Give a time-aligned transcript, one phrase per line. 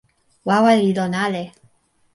[0.47, 1.43] wawa li lon ale.